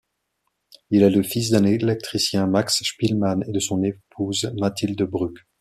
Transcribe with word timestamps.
Il 0.89 1.03
est 1.03 1.11
le 1.11 1.21
fils 1.21 1.51
d'un 1.51 1.63
électricien, 1.63 2.47
Max 2.47 2.81
Spielmann, 2.83 3.43
et 3.47 3.51
de 3.51 3.59
son 3.59 3.83
épouse 3.83 4.51
Mathilde 4.57 5.03
Brûck. 5.03 5.37